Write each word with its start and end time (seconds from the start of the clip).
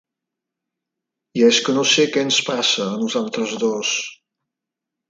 I 1.41 1.45
és 1.49 1.59
que 1.67 1.77
no 1.77 1.85
sé 1.91 2.09
què 2.17 2.25
ens 2.29 2.41
passa 2.51 2.89
a 2.89 2.99
nosaltres 3.07 3.57
dos. 3.67 3.95